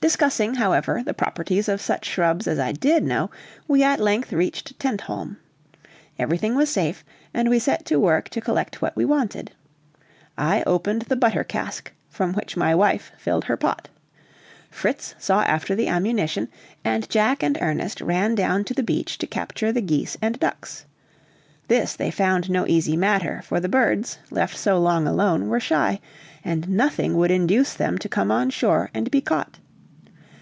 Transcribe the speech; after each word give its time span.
Discussing, 0.00 0.56
however, 0.56 1.02
the 1.02 1.14
properties 1.14 1.66
of 1.66 1.80
such 1.80 2.04
shrubs 2.04 2.46
as 2.46 2.58
I 2.58 2.72
did 2.72 3.04
know, 3.04 3.30
we 3.66 3.82
at 3.82 3.98
length 3.98 4.34
reached 4.34 4.78
Tentholm. 4.78 5.38
Everything 6.18 6.54
was 6.54 6.68
safe, 6.68 7.02
and 7.32 7.48
we 7.48 7.58
set 7.58 7.86
to 7.86 7.98
work 7.98 8.28
to 8.28 8.42
collect 8.42 8.82
what 8.82 8.94
we 8.96 9.06
wanted. 9.06 9.52
I 10.36 10.62
opened 10.66 11.02
the 11.08 11.16
butter 11.16 11.42
cask, 11.42 11.90
from 12.10 12.34
which 12.34 12.54
my 12.54 12.74
wife 12.74 13.12
filled 13.16 13.44
her 13.44 13.56
pot. 13.56 13.88
Fritz 14.70 15.14
saw 15.18 15.40
after 15.44 15.74
the 15.74 15.88
ammunition, 15.88 16.48
and 16.84 17.08
Jack 17.08 17.42
and 17.42 17.56
Ernest 17.62 18.02
ran 18.02 18.34
down 18.34 18.64
to 18.64 18.74
the 18.74 18.82
beach 18.82 19.16
to 19.16 19.26
capture 19.26 19.72
the 19.72 19.80
geese 19.80 20.18
and 20.20 20.38
ducks. 20.38 20.84
This 21.68 21.96
they 21.96 22.10
found 22.10 22.50
no 22.50 22.66
easy 22.66 22.94
matter, 22.94 23.40
for 23.42 23.58
the 23.58 23.70
birds, 23.70 24.18
left 24.30 24.58
so 24.58 24.78
long 24.78 25.06
alone, 25.06 25.48
were 25.48 25.60
shy, 25.60 25.98
and 26.44 26.68
nothing 26.68 27.16
would 27.16 27.30
induce 27.30 27.72
them 27.72 27.96
to 27.96 28.08
come 28.10 28.30
on 28.30 28.50
shore 28.50 28.90
and 28.92 29.10
be 29.10 29.22
caught. 29.22 29.60